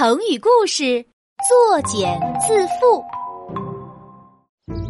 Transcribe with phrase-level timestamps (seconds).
[0.00, 1.04] 成语故事：
[1.48, 3.02] 作茧自缚。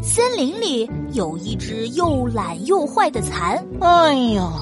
[0.03, 3.67] 森林里有一只又懒又坏的蚕。
[3.81, 4.52] 哎呀，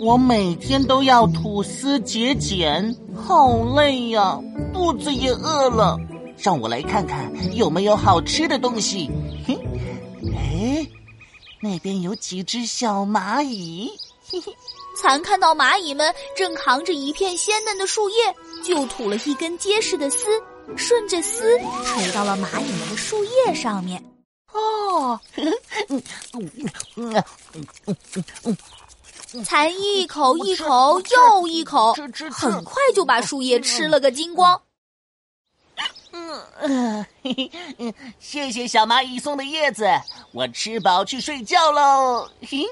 [0.00, 4.40] 我每天都要吐丝结茧，好累呀，
[4.72, 5.98] 肚子也饿了。
[6.38, 9.10] 让我来看看有没有好吃的东西。
[9.46, 9.58] 嘿，
[10.34, 10.86] 哎，
[11.60, 13.90] 那边有几只小蚂蚁。
[14.26, 14.50] 嘿嘿。
[14.98, 18.16] 蚕看到蚂蚁们正扛着一片鲜嫩的树叶，
[18.66, 20.26] 就吐了一根结实的丝，
[20.76, 24.02] 顺着丝垂到了蚂蚁们的树叶上面。
[24.52, 25.18] 哦，
[29.44, 31.94] 蚕一口一口又一口，
[32.32, 34.60] 很快就把树叶吃了个精光。
[36.60, 37.06] 嗯，
[37.78, 39.86] 嗯，谢谢小蚂蚁送的叶子，
[40.32, 42.28] 我吃饱去睡觉喽。
[42.48, 42.64] 嘿。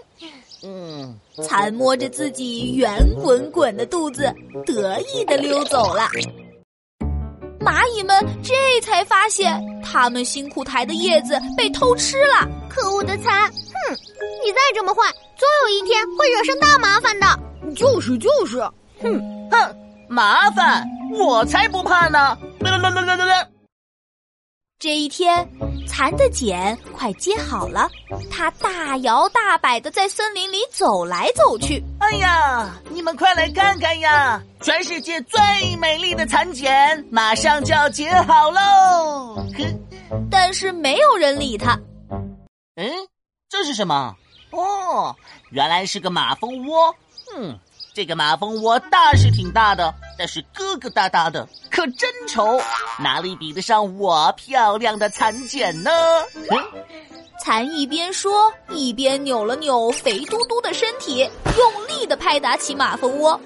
[0.67, 6.09] 嗯，蚕摸着自己圆滚滚的肚子，得意的溜走了。
[7.61, 12.49] 蚂蚁们这才发现，他们辛苦抬的叶子被偷吃了。
[12.69, 13.51] 可恶的蚕！
[13.51, 13.93] 哼，
[14.45, 15.03] 你再这么坏，
[15.37, 17.27] 总有一天会惹上大麻烦的。
[17.75, 18.59] 就是就是，
[19.03, 19.77] 哼哼，
[20.09, 22.37] 麻烦我才不怕呢！
[22.71, 23.51] 来来来来来来。
[24.79, 25.49] 这一天，
[25.87, 27.89] 蚕的茧快结好了，
[28.31, 31.83] 它大摇大摆的在森林里走来走去。
[32.01, 34.43] 哎呀，你们快来看看呀！
[34.61, 35.41] 全世界最
[35.77, 39.47] 美丽的蚕茧马上就要结好喽！
[40.31, 41.79] 但是没有人理它。
[42.77, 42.91] 嗯，
[43.49, 44.15] 这是什么？
[44.51, 45.17] 哦，
[45.51, 46.95] 原来是个马蜂窝。
[47.35, 47.59] 嗯。
[47.95, 52.61] 这个马蜂窝大是挺大的，但是疙疙瘩瘩的，可真丑，
[52.99, 55.91] 哪里比得上我漂亮的蚕茧呢？
[57.41, 63.39] 蚕一边说，一边扭了扭肥嘟嘟的身体，用力的拍打起马蜂窝。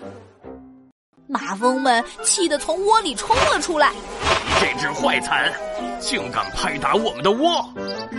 [1.26, 3.92] 马蜂们气得从窝里冲了出来。
[4.60, 5.52] 这只坏蚕，
[6.00, 7.66] 竟敢拍打我们的窝，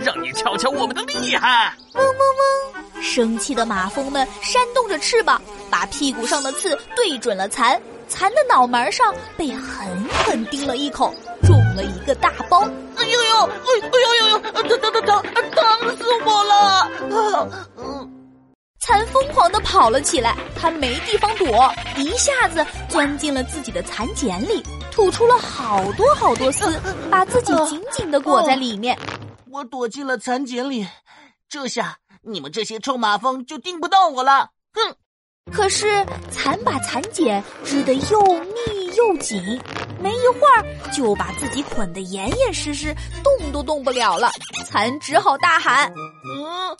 [0.04, 1.74] 让你瞧瞧我们的厉害！
[1.94, 3.02] 嗡嗡嗡！
[3.02, 5.40] 生气的马蜂们扇动着翅膀。
[5.70, 12.68] 把屁股上的刺对准了蚕，蚕的脑门上被狠狠叮了一口，肿了一个大包。
[12.96, 16.54] 哎呦呦，哎哎呦呦呦，疼疼疼疼，疼死我了！
[16.54, 16.90] 啊
[17.78, 18.10] 嗯，
[18.80, 26.78] 蚕疯狂的跑了起来，它没地方躲，一下子钻进了自己的蚕茧里，吐出了好多好多丝，
[27.10, 28.98] 把自己紧紧的裹在里面。
[29.50, 30.86] 我躲进了蚕茧里，
[31.48, 34.50] 这下你们这些臭马蜂就叮不到我了。
[34.74, 34.96] 哼！
[35.52, 39.42] 可是蚕把蚕茧织得又密又紧，
[39.98, 44.30] 没一会儿就把自己捆得严严实实，动都动不了了。
[44.66, 45.92] 蚕只好大喊
[46.24, 46.76] ：“嗯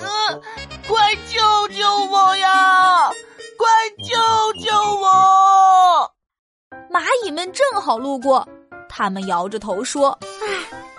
[0.00, 0.40] 嗯，
[0.88, 3.08] 快救救我呀！
[3.56, 6.10] 快救救我！”
[6.90, 8.46] 蚂蚁们正好路过，
[8.88, 10.48] 他们摇着头说：“唉，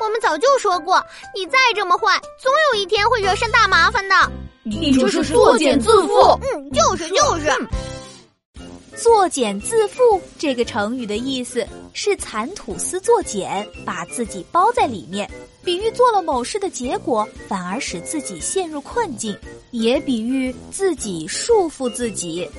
[0.05, 4.15] 我们早就说过，你再这么坏，总有一天会惹上大麻烦的。”
[4.61, 6.39] 你这是作茧自缚。
[6.41, 7.51] 嗯，就是就是。
[8.95, 15.29] 作茧自缚这个成语的意思是蚕吐丝作茧，把自己包在里面，
[15.63, 19.37] 比喻做了某事的结果反而使自己陷入困境，
[19.71, 22.49] 也比喻自己束缚自己。